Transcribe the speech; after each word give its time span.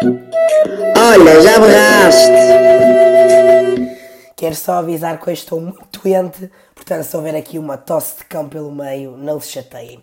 Olha, 0.00 1.40
já 1.40 1.58
berraste! 1.58 2.30
Quero 4.36 4.54
só 4.54 4.74
avisar 4.74 5.18
que 5.18 5.28
hoje 5.28 5.40
estou 5.40 5.60
muito 5.60 6.00
doente, 6.00 6.48
portanto, 6.72 7.02
se 7.02 7.16
houver 7.16 7.34
aqui 7.34 7.58
uma 7.58 7.76
tosse 7.76 8.18
de 8.18 8.24
cão 8.26 8.48
pelo 8.48 8.70
meio, 8.70 9.16
não 9.16 9.40
se 9.40 9.48
chateiem. 9.48 10.00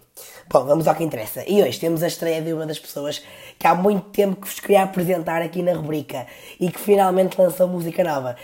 Bom, 0.50 0.66
vamos 0.66 0.86
ao 0.90 0.96
que 0.96 1.04
interessa. 1.06 1.46
E 1.48 1.64
hoje 1.64 1.80
temos 1.80 2.04
a 2.04 2.08
estreia 2.08 2.42
de 2.42 2.52
uma 2.52 2.66
das 2.66 2.78
pessoas 2.78 3.24
que 3.58 3.66
há 3.66 3.74
muito 3.74 4.10
tempo 4.10 4.42
que 4.42 4.48
vos 4.48 4.60
queria 4.60 4.84
apresentar 4.84 5.42
aqui 5.42 5.62
na 5.62 5.72
rubrica 5.72 6.28
e 6.60 6.70
que 6.70 6.80
finalmente 6.80 7.40
lançou 7.40 7.66
música 7.66 8.04
nova. 8.04 8.36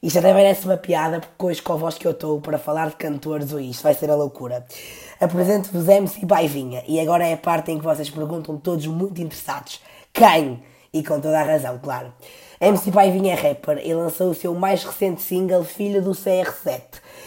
Isto 0.00 0.20
até 0.20 0.32
merece 0.32 0.64
uma 0.64 0.76
piada, 0.76 1.18
porque 1.18 1.44
hoje 1.44 1.60
com 1.60 1.72
a 1.72 1.76
voz 1.76 1.98
que 1.98 2.06
eu 2.06 2.12
estou 2.12 2.40
para 2.40 2.56
falar 2.56 2.88
de 2.88 2.96
cantores, 2.96 3.52
ou 3.52 3.58
isto 3.58 3.82
vai 3.82 3.94
ser 3.94 4.10
a 4.10 4.14
loucura. 4.14 4.64
Apresento-vos 5.20 5.88
MC 5.88 6.24
Baivinha 6.24 6.84
e 6.86 7.00
agora 7.00 7.26
é 7.26 7.32
a 7.32 7.36
parte 7.36 7.72
em 7.72 7.78
que 7.78 7.84
vocês 7.84 8.08
perguntam 8.08 8.56
todos 8.56 8.86
muito 8.86 9.20
interessados. 9.20 9.80
Quem? 10.12 10.62
E 10.92 11.04
com 11.04 11.20
toda 11.20 11.40
a 11.40 11.44
razão, 11.44 11.78
claro. 11.78 12.12
MC 12.60 12.90
Paivinha 12.90 13.32
é 13.32 13.36
rapper 13.36 13.80
e 13.82 13.94
lançou 13.94 14.30
o 14.30 14.34
seu 14.34 14.52
mais 14.54 14.84
recente 14.84 15.22
single 15.22 15.64
Filho 15.64 16.02
do 16.02 16.10
CR7, 16.10 16.82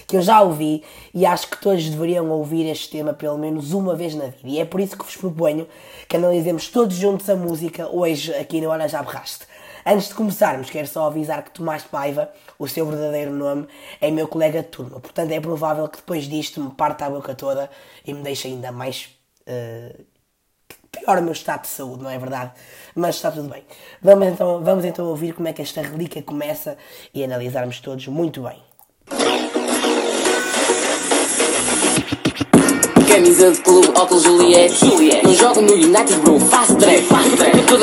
que 0.06 0.18
eu 0.18 0.22
já 0.22 0.42
ouvi 0.42 0.84
e 1.14 1.26
acho 1.26 1.48
que 1.50 1.60
todos 1.60 1.90
deveriam 1.90 2.30
ouvir 2.30 2.70
este 2.70 2.90
tema 2.92 3.14
pelo 3.14 3.38
menos 3.38 3.74
uma 3.74 3.96
vez 3.96 4.14
na 4.14 4.26
vida. 4.26 4.48
E 4.48 4.60
é 4.60 4.66
por 4.66 4.80
isso 4.80 4.98
que 4.98 5.04
vos 5.04 5.16
proponho 5.16 5.68
que 6.08 6.18
analisemos 6.18 6.68
todos 6.68 6.98
juntos 6.98 7.28
a 7.30 7.36
música 7.36 7.88
hoje 7.88 8.32
aqui 8.36 8.62
no 8.62 8.70
Olha 8.70 8.88
Já 8.88 9.02
Berraste. 9.02 9.48
Antes 9.86 10.10
de 10.10 10.14
começarmos, 10.14 10.70
quero 10.70 10.88
só 10.88 11.08
avisar 11.08 11.44
que 11.44 11.52
Tomás 11.52 11.84
Paiva, 11.84 12.30
o 12.60 12.68
seu 12.68 12.86
verdadeiro 12.86 13.32
nome, 13.32 13.68
é 14.00 14.12
meu 14.12 14.28
colega 14.28 14.62
de 14.62 14.70
turma. 14.70 15.00
Portanto, 15.00 15.32
é 15.32 15.40
provável 15.40 15.88
que 15.88 15.98
depois 15.98 16.26
disto 16.26 16.62
me 16.62 16.72
parta 16.72 17.06
a 17.06 17.10
boca 17.10 17.34
toda 17.34 17.70
e 18.06 18.14
me 18.14 18.22
deixe 18.22 18.48
ainda 18.48 18.72
mais 18.72 19.10
uh, 19.48 20.06
pior 21.04 21.20
o 21.20 21.22
meu 21.22 21.34
estado 21.34 21.64
de 21.64 21.68
saúde, 21.68 22.02
não 22.02 22.10
é 22.10 22.18
verdade? 22.18 22.52
Mas 22.96 23.16
está 23.16 23.30
tudo 23.30 23.50
bem. 23.50 23.64
Vamos 24.02 24.28
então, 24.28 24.62
vamos 24.64 24.86
então 24.86 25.06
ouvir 25.06 25.34
como 25.34 25.48
é 25.48 25.54
que 25.54 25.62
esta 25.62 25.82
relíquia 25.82 26.22
começa 26.22 26.78
e 27.14 27.24
analisarmos 27.24 27.80
todos 27.80 28.08
muito 28.08 28.42
bem. 28.42 28.58
Camisa 33.08 33.52
de 33.52 33.62
clube, 33.62 33.90
óculos 33.96 34.24
Juliette. 34.24 34.74
Juliette. 34.86 35.26
Não 35.26 35.34
jogo 35.34 35.62
no 35.62 35.74
United, 35.74 36.20
bro, 36.22 36.40
fast 36.40 36.76
track. 36.78 37.13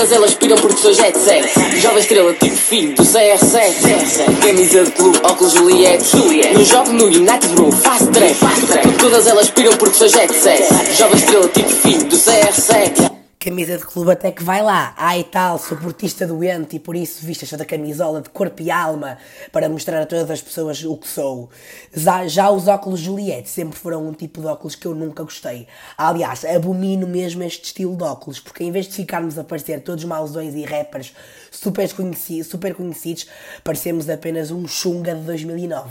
Todas 0.01 0.13
elas 0.13 0.33
piram 0.33 0.57
porque 0.57 0.81
sou 0.81 0.95
jet 0.95 1.15
set. 1.19 1.79
Jovem 1.79 1.99
estrela, 1.99 2.33
tipo 2.33 2.57
filho 2.57 2.97
do 2.97 3.03
CR7. 3.03 4.41
Camisa 4.43 4.83
de 4.83 4.93
clube, 4.93 5.21
óculos 5.23 5.53
Juliette. 5.53 6.17
Não 6.55 6.65
jogo 6.65 6.93
no 6.93 7.05
United, 7.05 7.49
bro, 7.49 7.71
fast 7.71 8.07
track. 8.07 8.35
Fast 8.37 8.67
track. 8.67 8.93
Todas 8.95 9.27
elas 9.27 9.51
piram 9.51 9.77
porque 9.77 9.99
sou 9.99 10.09
jet 10.09 10.33
set. 10.33 10.65
Jovem 10.97 11.19
estrela, 11.19 11.49
tipo 11.49 11.69
filho 11.69 12.05
do 12.05 12.17
CR7 12.17 13.20
camisa 13.41 13.79
de 13.79 13.87
clube 13.87 14.13
até 14.13 14.31
que 14.31 14.45
vai 14.45 14.63
lá. 14.63 14.95
E 15.17 15.25
tal, 15.25 15.59
sou 15.59 15.75
portista 15.79 16.27
doente 16.27 16.77
e 16.77 16.79
por 16.79 16.95
isso 16.95 17.25
visto 17.25 17.45
esta 17.45 17.65
camisola 17.65 18.21
de 18.21 18.29
corpo 18.29 18.61
e 18.61 18.71
alma 18.71 19.17
para 19.51 19.67
mostrar 19.67 20.03
a 20.03 20.05
todas 20.05 20.31
as 20.31 20.43
pessoas 20.43 20.85
o 20.85 20.95
que 20.99 21.09
sou. 21.09 21.49
Já, 21.91 22.29
já 22.29 22.51
os 22.51 22.69
óculos 22.69 23.01
Juliette 23.01 23.49
sempre 23.49 23.79
foram 23.79 24.07
um 24.07 24.13
tipo 24.13 24.43
de 24.43 24.47
óculos 24.47 24.75
que 24.75 24.87
eu 24.87 24.95
nunca 24.95 25.23
gostei. 25.23 25.67
Aliás, 25.97 26.45
abomino 26.45 27.07
mesmo 27.07 27.43
este 27.43 27.65
estilo 27.65 27.97
de 27.97 28.05
óculos, 28.05 28.39
porque 28.39 28.63
em 28.63 28.71
vez 28.71 28.87
de 28.87 28.93
ficarmos 28.93 29.39
a 29.39 29.43
parecer 29.43 29.81
todos 29.81 30.05
mausões 30.05 30.55
e 30.55 30.63
rappers 30.67 31.15
super 31.51 31.91
conhecidos, 31.95 32.49
super 32.49 32.75
conhecidos 32.75 33.27
parecemos 33.65 34.11
apenas 34.11 34.51
um 34.51 34.69
chunga 34.69 35.15
de 35.15 35.23
2009. 35.23 35.89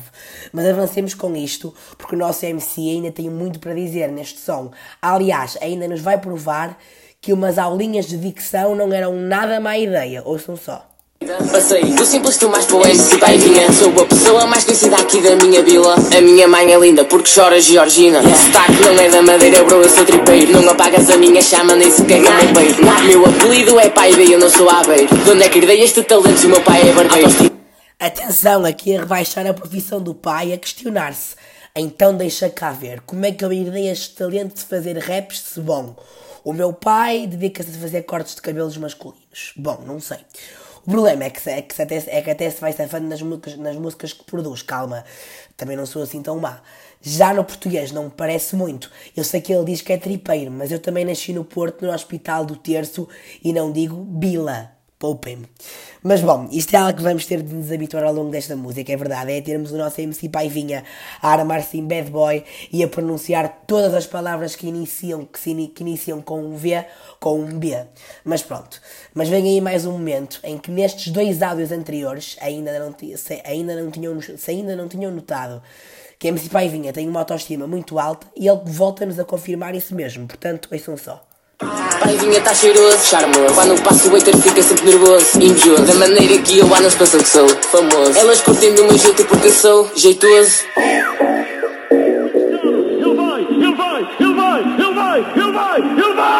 Mas 0.53 0.67
avancemos 0.67 1.15
com 1.15 1.35
isto, 1.35 1.73
porque 1.97 2.15
o 2.15 2.19
nosso 2.19 2.45
MC 2.45 2.79
ainda 2.91 3.11
tem 3.11 3.27
muito 3.27 3.59
para 3.59 3.73
dizer 3.73 4.11
neste 4.11 4.39
som. 4.39 4.69
Aliás, 5.01 5.57
ainda 5.63 5.87
nos 5.87 5.99
vai 5.99 6.19
provar 6.19 6.77
que 7.21 7.33
umas 7.33 7.57
aulinhas 7.57 8.07
de 8.07 8.17
dicção 8.17 8.75
não 8.75 8.93
eram 8.93 9.13
nada 9.13 9.59
má 9.59 9.77
ideia, 9.77 10.21
ouçam 10.23 10.55
só. 10.55 10.85
Passei 11.51 11.83
do 11.83 12.05
simples 12.05 12.37
tu 12.37 12.47
mais 12.49 12.65
poético 12.65 13.29
e 13.29 13.37
vinha. 13.37 13.71
Sou 13.73 13.89
a 14.01 14.05
pessoa 14.05 14.47
mais 14.47 14.63
conhecida 14.63 14.95
aqui 14.95 15.21
da 15.21 15.35
minha 15.35 15.61
vila. 15.61 15.95
A 15.95 16.21
minha 16.21 16.47
mãe 16.47 16.73
é 16.73 16.79
linda 16.79 17.03
porque 17.03 17.29
chora 17.29 17.59
Georgina. 17.59 18.19
Yeah. 18.19 18.37
Sotaque 18.37 18.81
não 18.81 19.03
é 19.03 19.09
da 19.09 19.21
madeira 19.21 19.63
bro, 19.65 19.81
eu 19.81 19.89
sou 19.89 20.05
tripeiro. 20.05 20.53
Não 20.53 20.69
apagas 20.69 21.09
a 21.09 21.17
minha 21.17 21.41
chama 21.41 21.75
nem 21.75 21.91
sequer 21.91 22.23
com 22.23 22.31
meu 22.31 22.53
peito 22.53 22.81
Meu 23.05 23.25
apelido 23.25 23.79
é 23.79 23.89
pai 23.89 24.13
e 24.13 24.31
eu 24.31 24.39
não 24.39 24.49
sou 24.49 24.69
aveiro 24.69 25.07
De 25.07 25.29
onde 25.29 25.43
é 25.43 25.49
que 25.49 25.59
herdei 25.59 25.81
este 25.81 26.03
talento 26.03 26.37
se 26.37 26.45
o 26.45 26.49
meu 26.49 26.61
pai 26.61 26.89
é 26.89 26.93
barbeiro? 26.93 27.29
Atenção 27.99 28.63
aqui 28.63 28.95
a 28.95 29.01
rebaixar 29.01 29.45
a 29.45 29.53
profissão 29.53 30.01
do 30.01 30.15
pai 30.15 30.53
a 30.53 30.57
questionar-se. 30.57 31.35
Então 31.75 32.15
deixa 32.15 32.49
cá 32.49 32.71
ver, 32.71 33.01
como 33.01 33.25
é 33.25 33.31
que 33.33 33.43
eu 33.43 33.51
herdei 33.51 33.89
este 33.89 34.15
talento 34.15 34.55
de 34.55 34.63
fazer 34.63 34.97
raps 34.97 35.43
se 35.53 35.59
bom 35.59 35.95
o 36.43 36.53
meu 36.53 36.73
pai 36.73 37.27
dedica-se 37.27 37.69
a 37.69 37.79
fazer 37.79 38.03
cortes 38.03 38.35
de 38.35 38.41
cabelos 38.41 38.77
masculinos. 38.77 39.53
Bom, 39.55 39.83
não 39.85 39.99
sei. 39.99 40.19
O 40.85 40.91
problema 40.91 41.25
é 41.25 41.29
que, 41.29 41.49
é 41.49 41.61
que, 41.61 41.81
até, 41.81 42.03
é 42.07 42.21
que 42.21 42.31
até 42.31 42.49
se 42.49 42.61
vai 42.61 42.73
safando 42.73 43.07
nas 43.07 43.21
nas 43.57 43.75
músicas 43.75 44.13
que 44.13 44.23
produz. 44.23 44.61
Calma, 44.61 45.03
também 45.55 45.77
não 45.77 45.85
sou 45.85 46.01
assim 46.01 46.21
tão 46.21 46.39
má. 46.39 46.61
Já 47.01 47.33
no 47.33 47.43
português 47.43 47.91
não 47.91 48.05
me 48.05 48.09
parece 48.09 48.55
muito. 48.55 48.91
Eu 49.15 49.23
sei 49.23 49.39
que 49.39 49.53
ele 49.53 49.65
diz 49.65 49.81
que 49.81 49.93
é 49.93 49.97
tripeiro, 49.97 50.51
mas 50.51 50.71
eu 50.71 50.79
também 50.79 51.05
nasci 51.05 51.31
no 51.31 51.45
Porto, 51.45 51.85
no 51.85 51.93
Hospital 51.93 52.45
do 52.45 52.55
Terço, 52.55 53.07
e 53.43 53.53
não 53.53 53.71
digo 53.71 53.95
Bila. 53.95 54.78
Poupem-me. 54.99 55.47
Mas 56.03 56.19
bom, 56.19 56.49
isto 56.51 56.75
é 56.75 56.77
algo 56.77 56.97
que 56.97 57.01
vamos 57.01 57.25
ter 57.25 57.41
de 57.41 57.55
nos 57.55 57.71
habituar 57.71 58.03
ao 58.03 58.13
longo 58.13 58.29
desta 58.29 58.53
música, 58.53 58.91
é 58.91 58.97
verdade. 58.97 59.31
É 59.31 59.41
termos 59.41 59.71
o 59.71 59.77
nosso 59.77 60.01
MC 60.01 60.27
Paivinha 60.27 60.83
a 61.21 61.31
armar-se 61.31 61.77
em 61.77 61.87
bad 61.87 62.11
boy 62.11 62.43
e 62.69 62.83
a 62.83 62.87
pronunciar 62.87 63.63
todas 63.65 63.93
as 63.93 64.05
palavras 64.05 64.57
que 64.57 64.67
iniciam, 64.67 65.23
que, 65.23 65.39
se, 65.39 65.55
que 65.69 65.83
iniciam 65.83 66.21
com 66.21 66.41
um 66.41 66.57
V, 66.57 66.85
com 67.17 67.39
um 67.39 67.57
B. 67.57 67.81
Mas 68.25 68.41
pronto. 68.41 68.81
Mas 69.13 69.29
vem 69.29 69.47
aí 69.47 69.61
mais 69.61 69.85
um 69.85 69.93
momento 69.93 70.41
em 70.43 70.57
que 70.57 70.69
nestes 70.69 71.13
dois 71.13 71.41
áudios 71.41 71.71
anteriores 71.71 72.35
ainda 72.41 72.77
não, 72.77 72.93
se, 73.15 73.41
ainda 73.45 73.81
não, 73.81 73.89
tinham, 73.89 74.19
se 74.21 74.51
ainda 74.51 74.75
não 74.75 74.89
tinham 74.89 75.13
notado 75.13 75.61
que 76.19 76.27
MC 76.27 76.49
Paivinha 76.49 76.91
tem 76.91 77.07
uma 77.07 77.21
autoestima 77.21 77.65
muito 77.65 77.97
alta 77.97 78.27
e 78.35 78.49
ele 78.49 78.59
volta-nos 78.65 79.17
a 79.17 79.23
confirmar 79.23 79.73
isso 79.73 79.95
mesmo. 79.95 80.27
Portanto, 80.27 80.67
ouçam 80.69 80.97
só. 80.97 81.28
Paivinha 81.59 82.39
tá 82.41 82.53
cheiroso, 82.53 83.05
charmoso. 83.05 83.53
Quando 83.53 83.81
passo 83.83 84.07
o 84.07 84.11
waiter 84.11 84.35
fica 84.37 84.63
sempre 84.63 84.85
nervoso. 84.85 85.41
Invejoso, 85.41 85.83
da 85.83 85.93
maneira 85.95 86.41
que 86.41 86.59
eu 86.59 86.73
anos 86.73 86.95
pensam 86.95 87.19
que 87.19 87.27
sou. 87.27 87.47
Famoso. 87.47 88.17
Elas 88.17 88.39
curtem 88.41 88.73
do 88.75 88.85
meu 88.85 88.97
jeito 88.97 89.25
porque 89.25 89.51
sou? 89.51 89.91
Jeitoso. 89.93 90.63
Ele 93.01 93.15
vai, 93.15 93.41
ele 93.51 93.75
vai, 93.75 94.01
ele 94.19 94.33
vai, 94.33 94.61
ele 94.61 94.93
vai, 94.93 95.19
ele 95.19 95.51
vai, 95.51 95.81
ele 95.81 96.13
vai 96.13 96.39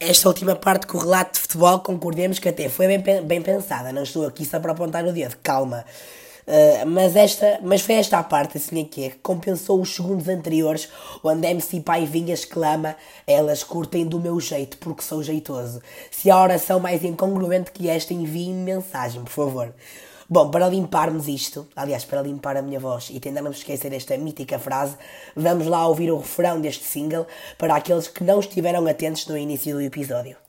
Esta 0.00 0.28
última 0.28 0.56
parte 0.56 0.86
com 0.88 0.98
o 0.98 1.00
relato 1.00 1.34
de 1.34 1.40
futebol 1.40 1.78
concordemos 1.78 2.38
que 2.38 2.48
até 2.48 2.68
foi 2.68 2.98
bem, 2.98 3.22
bem 3.22 3.40
pensada. 3.40 3.92
Não 3.92 4.02
estou 4.02 4.26
aqui 4.26 4.44
só 4.44 4.58
para 4.58 4.72
apontar 4.72 5.04
o 5.04 5.12
dedo, 5.12 5.36
calma 5.40 5.84
Uh, 6.46 6.86
mas, 6.86 7.16
esta, 7.16 7.58
mas 7.62 7.80
foi 7.80 7.94
esta 7.94 8.18
a 8.18 8.22
parte 8.22 8.58
assim 8.58 8.82
aqui 8.82 9.08
que 9.08 9.18
compensou 9.22 9.80
os 9.80 9.94
segundos 9.94 10.28
anteriores 10.28 10.90
onde 11.22 11.46
MC 11.46 11.80
Pai 11.80 12.04
Vinha 12.04 12.34
exclama 12.34 12.96
elas 13.26 13.64
curtem 13.64 14.04
do 14.04 14.20
meu 14.20 14.38
jeito 14.38 14.76
porque 14.76 15.02
sou 15.02 15.22
jeitoso. 15.22 15.80
Se 16.10 16.30
há 16.30 16.42
oração 16.42 16.78
mais 16.78 17.02
incongruente 17.02 17.72
que 17.72 17.88
esta, 17.88 18.12
enviem 18.12 18.52
mensagem, 18.52 19.22
por 19.24 19.30
favor. 19.30 19.74
Bom, 20.28 20.50
para 20.50 20.68
limparmos 20.68 21.28
isto, 21.28 21.66
aliás, 21.76 22.04
para 22.04 22.22
limpar 22.22 22.56
a 22.56 22.62
minha 22.62 22.80
voz 22.80 23.08
e 23.10 23.20
tentarmos 23.20 23.58
esquecer 23.58 23.92
esta 23.92 24.16
mítica 24.16 24.58
frase, 24.58 24.96
vamos 25.36 25.66
lá 25.66 25.86
ouvir 25.86 26.10
o 26.10 26.18
refrão 26.18 26.60
deste 26.60 26.84
single 26.84 27.26
para 27.58 27.74
aqueles 27.76 28.08
que 28.08 28.24
não 28.24 28.40
estiveram 28.40 28.86
atentos 28.86 29.26
no 29.26 29.36
início 29.36 29.74
do 29.74 29.82
episódio. 29.82 30.43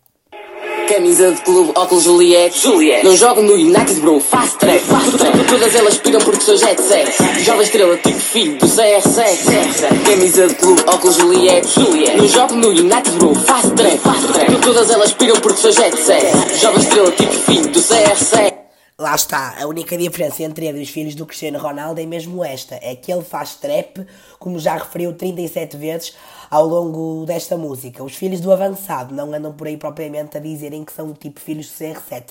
Camisa 0.88 1.32
de 1.32 1.42
clube, 1.42 1.72
óculos 1.76 2.04
Juliette. 2.04 2.60
Juliette. 2.60 3.06
Não 3.06 3.16
jogo 3.16 3.42
no 3.42 3.54
United, 3.54 4.00
bro, 4.02 4.20
fast 4.20 4.58
track. 4.58 4.80
Fast 4.86 5.18
track. 5.18 5.44
Todas 5.46 5.76
elas 5.76 5.98
piram 5.98 6.20
porque 6.22 6.42
sou 6.42 6.56
jet 6.58 6.80
set. 6.82 7.12
Jovem 7.44 7.64
estrela, 7.64 7.98
tipo 7.98 8.20
filho 8.20 8.58
do 8.58 8.68
CR7. 8.68 10.06
Camisa 10.06 10.48
de 10.48 10.56
clube, 10.56 10.84
óculos 10.88 11.16
Juliette. 11.16 11.68
Juliette. 11.80 12.18
Não 12.18 12.28
jogo 12.28 12.56
no 12.56 12.70
United, 12.70 13.18
bro, 13.18 13.34
fast 13.34 13.72
track. 13.72 13.98
Fast 13.98 14.28
track. 14.28 14.62
Todas 14.62 14.90
elas 14.92 15.12
piram 15.14 15.36
porque 15.38 15.60
sou 15.60 15.72
jet 15.72 15.98
set. 15.98 16.26
Jovem 16.60 16.82
estrela, 16.82 17.12
tipo 17.12 17.34
filho 17.34 17.68
do 17.68 17.80
CR7. 17.80 18.65
Lá 18.98 19.14
está, 19.14 19.62
a 19.62 19.68
única 19.68 19.98
diferença 19.98 20.42
entre 20.42 20.66
ele 20.66 20.80
e 20.80 20.84
os 20.84 20.90
filhos 20.90 21.16
do 21.16 21.26
Cristiano 21.26 21.60
Ronaldo 21.60 22.00
é 22.00 22.06
mesmo 22.06 22.42
esta: 22.46 22.80
é 22.82 22.96
que 22.96 23.12
ele 23.12 23.24
faz 23.24 23.56
trap, 23.56 24.08
como 24.40 24.58
já 24.58 24.78
referiu 24.78 25.14
37 25.14 25.76
vezes 25.76 26.16
ao 26.50 26.66
longo 26.66 27.26
desta 27.26 27.58
música. 27.58 28.02
Os 28.02 28.16
filhos 28.16 28.40
do 28.40 28.54
avançado 28.54 29.14
não 29.14 29.34
andam 29.34 29.52
por 29.52 29.68
aí 29.68 29.76
propriamente 29.76 30.38
a 30.38 30.40
dizerem 30.40 30.86
que 30.86 30.94
são 30.94 31.14
tipo 31.14 31.42
filhos 31.42 31.68
do 31.68 31.74
CR7, 31.74 32.28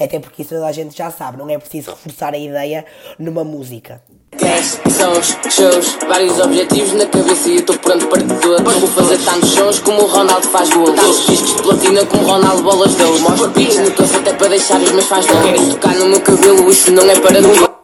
até 0.00 0.18
porque 0.18 0.42
isso 0.42 0.56
toda 0.56 0.66
a 0.66 0.72
gente 0.72 0.96
já 0.96 1.08
sabe, 1.08 1.38
não 1.38 1.48
é 1.48 1.56
preciso 1.56 1.90
reforçar 1.92 2.34
a 2.34 2.38
ideia 2.38 2.84
numa 3.16 3.44
música. 3.44 4.02
Cash, 4.48 4.80
sons, 4.88 5.36
shows, 5.50 5.98
vários 6.08 6.40
objetivos 6.40 6.94
na 6.94 7.04
cabeça 7.04 7.50
e 7.50 7.56
eu 7.56 7.60
estou 7.60 7.76
pronto 7.76 8.06
para 8.06 8.22
tudo. 8.22 8.64
Vou 8.80 8.88
fazer 8.88 9.18
tantos 9.18 9.50
sons 9.50 9.78
como 9.80 10.00
o 10.00 10.06
Ronaldo 10.06 10.48
faz 10.48 10.70
gol. 10.70 10.86
Tantos 10.86 11.26
discos 11.26 11.56
de 11.56 11.62
platina 11.62 12.06
como 12.06 12.26
Ronaldo 12.26 12.62
bolas 12.62 12.94
deu. 12.94 13.18
Mostro 13.18 13.48
beats 13.48 13.76
no 13.76 13.90
cassete 13.90 14.30
é 14.30 14.32
para 14.32 14.48
deixar 14.48 14.80
os 14.80 14.90
meus 14.90 15.04
fãs 15.04 15.26
querem 15.26 15.68
tocar 15.68 15.94
no 15.96 16.06
meu 16.06 16.20
cabelo, 16.22 16.70
isso 16.70 16.90
não 16.92 17.02
é 17.10 17.20
para 17.20 17.42
mim. 17.42 17.77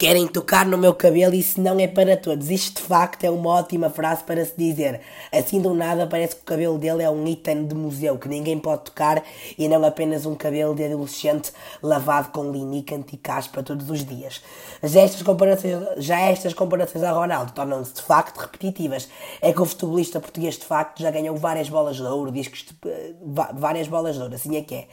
Querem 0.00 0.26
tocar 0.26 0.64
no 0.64 0.78
meu 0.78 0.94
cabelo, 0.94 1.34
isso 1.34 1.60
não 1.60 1.78
é 1.78 1.86
para 1.86 2.16
todos. 2.16 2.48
Isto 2.48 2.80
de 2.80 2.88
facto 2.88 3.22
é 3.22 3.30
uma 3.30 3.50
ótima 3.50 3.90
frase 3.90 4.24
para 4.24 4.42
se 4.42 4.54
dizer. 4.56 5.02
Assim 5.30 5.60
do 5.60 5.74
nada 5.74 6.06
parece 6.06 6.36
que 6.36 6.40
o 6.40 6.44
cabelo 6.46 6.78
dele 6.78 7.02
é 7.02 7.10
um 7.10 7.26
item 7.26 7.66
de 7.66 7.74
museu 7.74 8.16
que 8.16 8.26
ninguém 8.26 8.58
pode 8.58 8.84
tocar 8.84 9.22
e 9.58 9.68
não 9.68 9.84
apenas 9.84 10.24
um 10.24 10.34
cabelo 10.34 10.74
de 10.74 10.84
adolescente 10.84 11.52
lavado 11.82 12.30
com 12.30 12.50
linique 12.50 12.94
anti-caspa 12.94 13.62
todos 13.62 13.90
os 13.90 14.02
dias. 14.02 14.40
Já 14.82 15.02
estas 15.02 15.20
comparações, 15.20 15.76
já 15.98 16.18
estas 16.18 16.54
comparações 16.54 17.04
a 17.04 17.12
Ronaldo 17.12 17.52
tornam-se 17.52 17.92
de 17.92 18.00
facto 18.00 18.38
repetitivas. 18.38 19.06
É 19.42 19.52
que 19.52 19.60
o 19.60 19.66
futebolista 19.66 20.18
português 20.18 20.54
de 20.54 20.64
facto 20.64 21.02
já 21.02 21.10
ganhou 21.10 21.36
várias 21.36 21.68
bolas 21.68 21.96
de 21.96 22.04
ouro, 22.04 22.32
discos 22.32 22.64
de, 22.64 22.88
eh, 22.88 23.12
várias 23.52 23.86
bolas 23.86 24.16
de 24.16 24.22
ouro, 24.22 24.34
assim 24.34 24.56
é 24.56 24.62
que 24.62 24.76
é 24.76 24.88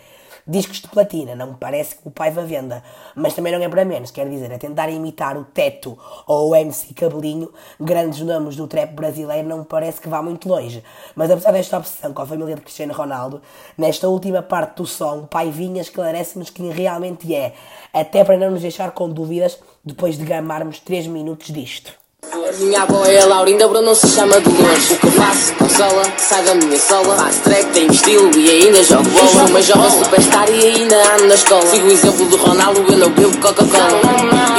discos 0.48 0.82
de 0.82 0.88
platina, 0.88 1.36
não 1.36 1.48
me 1.48 1.58
parece 1.60 1.96
que 1.96 2.08
o 2.08 2.12
pai 2.12 2.32
vá 2.32 2.42
venda, 2.44 2.84
mas 3.16 3.34
também 3.34 3.52
não 3.52 3.62
é 3.62 3.68
para 3.68 3.84
menos, 3.84 4.12
quer 4.12 4.30
dizer, 4.30 4.52
a 4.54 4.58
tentar 4.58 4.90
imitar 4.90 5.38
o 5.38 5.44
Teto 5.44 5.98
ou 6.26 6.50
o 6.50 6.56
MC 6.56 6.94
Cabelinho, 6.94 7.52
grandes 7.80 8.22
nomes 8.22 8.56
do 8.56 8.68
trap 8.68 8.94
brasileiro, 8.94 9.48
não 9.48 9.60
me 9.60 9.66
parece 9.66 10.00
que 10.00 10.08
vá 10.08 10.22
muito 10.22 10.48
longe. 10.48 10.84
Mas 11.16 11.30
apesar 11.30 11.52
desta 11.52 11.78
obsessão 11.78 12.14
com 12.14 12.22
a 12.22 12.26
família 12.26 12.56
de 12.56 12.62
Cristiano 12.62 12.94
Ronaldo, 12.94 13.42
nesta 13.78 14.08
última 14.08 14.42
parte 14.42 14.78
do 14.78 14.86
som, 14.86 15.20
o 15.20 15.28
pai 15.28 15.52
Vinha 15.52 15.82
esclarece-nos 15.82 16.50
quem 16.50 16.72
realmente 16.72 17.34
é, 17.36 17.54
até 17.94 18.24
para 18.24 18.38
não 18.38 18.52
nos 18.52 18.62
deixar 18.62 18.92
com 18.92 19.10
dúvidas 19.10 19.60
depois 19.84 20.18
de 20.18 20.26
gamarmos 20.26 20.80
3 20.80 21.08
minutos 21.08 21.48
disto. 21.48 22.06
Minha 22.56 22.84
avó 22.84 23.06
é 23.06 23.20
a 23.20 23.26
Laurinda, 23.26 23.68
bro, 23.68 23.82
não 23.82 23.94
se 23.94 24.08
chama 24.08 24.40
Dolores. 24.40 24.92
O 24.92 24.96
que 24.98 25.08
eu 25.08 25.12
faço, 25.12 25.54
consola, 25.56 26.04
sai 26.18 26.44
da 26.44 26.56
minha 26.56 26.80
sola. 26.80 27.18
Faço 27.18 27.42
track, 27.42 27.66
tenho 27.72 27.92
estilo 27.92 28.32
e 28.38 28.50
ainda 28.50 28.84
jogo 28.84 29.04
bola. 29.10 29.50
Uma 29.50 29.62
jovem 29.62 30.04
superstar 30.04 30.50
e 30.50 30.66
ainda 30.66 30.96
ando 31.16 31.28
na 31.28 31.36
escola. 31.36 31.66
Sigo 31.66 31.88
o 31.88 31.92
exemplo 31.92 32.26
do 32.26 32.38
Ronaldo, 32.38 32.86
eu 32.90 32.98
não 32.98 33.10
bebo 33.12 33.38
Coca-Cola. 33.40 34.02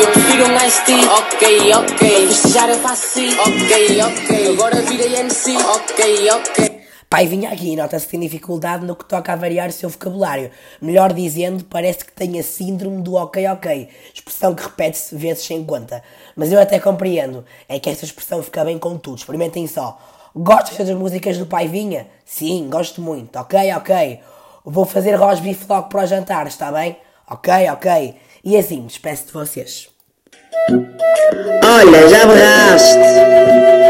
Eu 0.00 0.06
prefiro 0.06 0.44
um 0.46 0.67
Ice 0.67 0.85
Tea, 0.85 1.12
ok, 1.12 1.73
ok. 1.75 2.26
Festejar 2.29 2.69
eu 2.69 2.79
faço 2.79 3.02
sim, 3.14 3.31
ok, 3.38 4.02
ok. 4.02 4.49
Agora 4.52 4.82
virei 4.82 5.17
MC, 5.17 5.56
ok, 5.56 6.31
ok. 6.31 6.77
Pai 7.10 7.26
vinha 7.26 7.49
aqui 7.50 7.75
nota-se 7.75 8.05
que 8.05 8.10
tem 8.10 8.20
dificuldade 8.20 8.84
no 8.84 8.94
que 8.94 9.05
toca 9.05 9.32
a 9.32 9.37
variar 9.37 9.70
o 9.70 9.72
seu 9.72 9.88
vocabulário. 9.88 10.50
Melhor 10.81 11.14
dizendo, 11.14 11.64
parece 11.64 12.05
que 12.05 12.12
tem 12.12 12.38
a 12.38 12.43
síndrome 12.43 13.00
do 13.00 13.14
ok 13.14 13.46
ok, 13.49 13.88
expressão 14.12 14.55
que 14.55 14.62
repete-se 14.62 15.16
vezes 15.16 15.44
sem 15.44 15.64
conta. 15.64 16.02
Mas 16.37 16.52
eu 16.52 16.60
até 16.60 16.78
compreendo, 16.78 17.46
é 17.66 17.78
que 17.78 17.88
esta 17.88 18.05
expressão 18.05 18.43
fica 18.43 18.62
bem 18.62 18.78
com 18.78 18.99
tudo. 18.99 19.16
Experimentem 19.16 19.66
só. 19.66 19.99
Gostas 20.37 20.87
das 20.87 20.96
músicas 20.96 21.38
do 21.38 21.46
Pai 21.46 21.66
Vinha? 21.66 22.06
Sim, 22.26 22.69
gosto 22.69 23.00
muito. 23.00 23.37
Ok, 23.38 23.58
ok. 23.72 24.20
Vou 24.62 24.84
fazer 24.84 25.14
rosbife 25.14 25.64
logo 25.66 25.88
para 25.88 26.05
o 26.05 26.06
jantar, 26.06 26.46
está 26.46 26.70
bem? 26.70 26.99
Ok, 27.31 27.70
ok. 27.70 28.16
E 28.44 28.55
assim, 28.55 28.87
despeço 28.87 29.28
de 29.28 29.32
vocês. 29.32 29.88
Olha, 31.64 32.08
já 32.08 32.26
berraste. 32.26 33.88